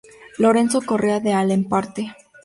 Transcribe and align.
Lorenzo 0.39 0.81
Correa 0.81 1.19
de 1.19 1.31
Alemparte. 1.33 2.15